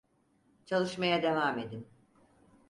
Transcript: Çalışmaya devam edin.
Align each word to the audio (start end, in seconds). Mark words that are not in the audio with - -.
Çalışmaya 0.65 1.23
devam 1.23 1.57
edin. 1.59 1.87